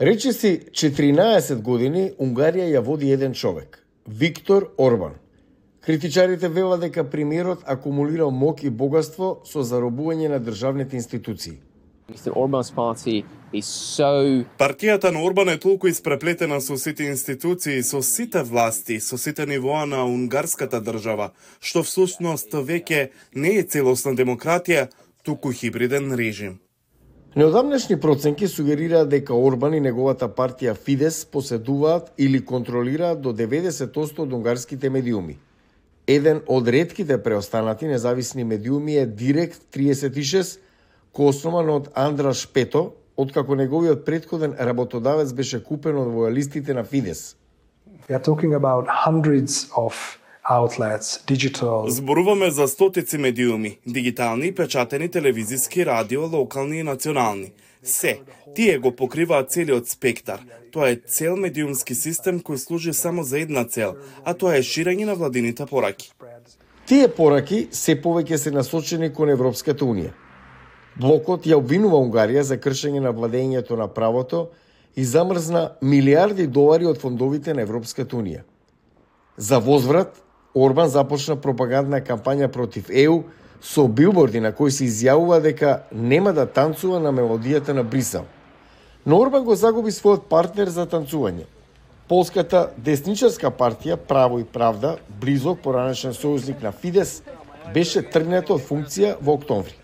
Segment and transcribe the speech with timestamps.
[0.00, 5.18] Речи си 14 години Унгарија ја води еден човек, Виктор Орбан.
[5.84, 11.58] Критичарите велат дека премиерот акумулирал мок и богатство со заробување на државните институции.
[12.08, 12.32] Mr.
[12.32, 18.42] Orban's party is so Партијата на Орбан е толку испреплетена со сите институции, со сите
[18.42, 24.88] власти, со сите нивоа на унгарската држава, што всушност веќе не е целосна демократија,
[25.22, 26.56] туку хибриден режим.
[27.36, 34.32] Неодамнешни проценки сугерираат дека Орбан и неговата партија Фидес поседуваат или контролираат до 90% од
[34.34, 35.36] унгарските медиуми.
[36.10, 40.58] Еден од редките преостанати независни медиуми е Директ 36,
[41.14, 47.36] кој основан од Андраш Пето, откако неговиот предходен работодавец беше купен од војалистите на Фидес.
[48.08, 50.18] We are talking about hundreds of
[50.50, 51.88] outlets, digital.
[51.88, 57.52] Зборуваме за стотици медиуми, дигитални, печатени, телевизиски, радио, локални и национални.
[57.82, 58.20] Се,
[58.54, 60.40] тие го покриваат целиот спектар.
[60.72, 63.94] Тоа е цел медиумски систем кој служи само за една цел,
[64.24, 66.12] а тоа е ширење на владините пораки.
[66.86, 70.10] Тие пораки се повеќе се насочени кон Европската Унија.
[70.98, 74.50] Блокот ја обвинува Унгарија за кршење на владењето на правото
[74.96, 78.42] и замрзна милиарди долари од фондовите на Европската Унија.
[79.36, 80.18] За возврат,
[80.54, 83.22] Орбан започна пропагандна кампања против ЕУ
[83.62, 88.24] со билборди на кои се изјавува дека нема да танцува на мелодијата на Брисел.
[89.06, 91.46] Но Орбан го загуби својот партнер за танцување.
[92.08, 97.22] Полската десничарска партија Право и правда, близок поранешен сојузник на Фидес,
[97.74, 99.76] беше тргнато од функција во октомври.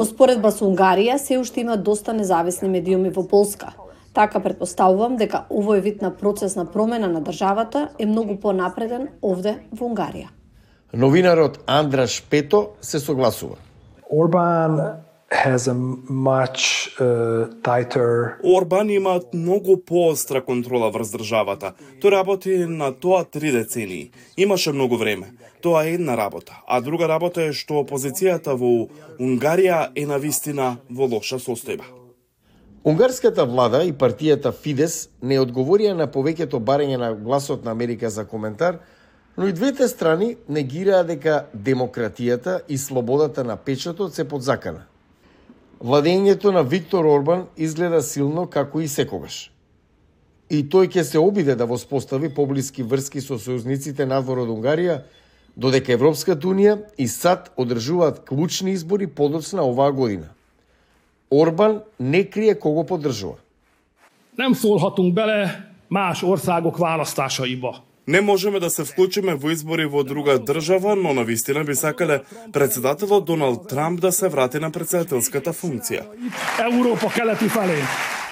[0.00, 3.72] Во споредба со Унгарија се уште има доста независни медиуми во Полска.
[4.14, 9.56] Така предпоставувам дека овој вид на процес на промена на државата е многу понапреден овде
[9.72, 10.30] во Унгарија.
[10.94, 13.56] Новинарот Андраш Пето се согласува.
[14.10, 14.78] Orban
[15.30, 15.74] has a
[16.08, 21.72] much uh, tighter Орбан има многу поостра контрола врз државата.
[21.98, 24.10] Тој работи на тоа три децении.
[24.36, 25.32] Имаше многу време.
[25.62, 26.62] Тоа е една работа.
[26.66, 28.86] А друга работа е што опозицијата во
[29.18, 32.03] Унгарија е на вистина во лоша состојба.
[32.84, 38.26] Унгарската влада и партијата Фидес не одговорија на повеќето барења на гласот на Америка за
[38.28, 38.76] коментар,
[39.38, 44.84] но и двете страни негираа дека демократијата и слободата на печатот се под закана.
[45.80, 49.50] Владењето на Виктор Орбан изгледа силно како и секогаш.
[50.50, 55.00] И тој ќе се обиде да воспостави поблиски врски со сојузниците надвор од Унгарија,
[55.56, 60.34] додека Европската Унија и САД одржуваат клучни избори подоцна оваа година.
[61.40, 63.36] Орбан не крие кого поддржува.
[64.36, 65.40] Nem szólhatunk bele
[65.88, 67.72] más országok választásaiba.
[68.06, 72.20] Не можеме да се вклучиме во избори во друга држава, но на вистина би сакале
[72.52, 76.02] председателот Доналд Трамп да се врати на председателската функција.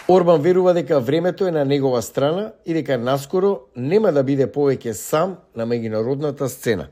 [0.08, 4.92] Орбан верува дека времето е на негова страна и дека наскоро нема да биде повеќе
[4.92, 6.86] сам на меѓународната сцена.